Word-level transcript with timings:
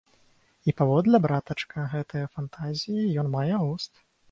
І 0.71 0.73
паводле, 0.79 1.19
братачка, 1.25 1.85
гэтай 1.93 2.25
фантазіі 2.39 3.07
ён 3.25 3.33
мае 3.39 3.49
густ. 3.63 3.91